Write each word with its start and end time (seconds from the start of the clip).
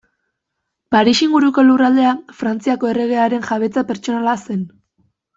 Paris 0.93 1.19
inguruko 1.25 1.65
lurraldea 1.67 2.13
Frantziako 2.39 2.89
erregearen 2.93 3.45
jabetza 3.49 3.83
pertsonala 3.91 4.35
zen. 4.47 4.65